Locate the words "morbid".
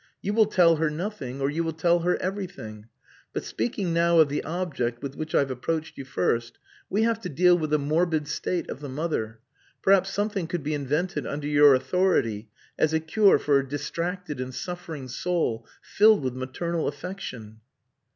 7.77-8.27